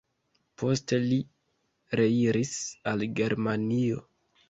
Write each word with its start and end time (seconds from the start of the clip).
Poste 0.61 0.99
li 1.03 1.19
reiris 2.01 2.57
al 2.93 3.09
Germanio. 3.23 4.05